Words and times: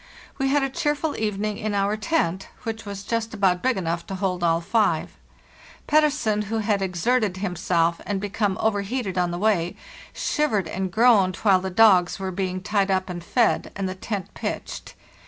We 0.39 0.47
had 0.47 0.63
a 0.63 0.69
cheerful 0.71 1.15
evening 1.15 1.59
in 1.59 1.75
our 1.75 1.95
tent, 1.95 2.47
which 2.63 2.87
was 2.87 3.03
just 3.03 3.35
about 3.35 3.61
big 3.61 3.77
enough 3.77 4.07
to 4.07 4.15
hold 4.15 4.43
all 4.43 4.59
five. 4.59 5.15
Pettersen, 5.85 6.45
who 6.45 6.57
had 6.57 6.81
exerted 6.81 7.37
himself 7.37 8.01
and 8.07 8.19
become 8.19 8.57
over 8.59 8.81
heated 8.81 9.15
on 9.19 9.29
the 9.29 9.37
way, 9.37 9.75
shivered 10.11 10.67
and 10.67 10.91
groaned 10.91 11.35
while 11.35 11.61
the 11.61 11.69
dogs 11.69 12.17
were 12.19 12.31
being 12.31 12.63
tied 12.63 12.89
up 12.89 13.11
and 13.11 13.23
fed, 13.23 13.71
and 13.75 13.87
the 13.87 13.93
tent 13.93 14.33
pitched. 14.33 14.95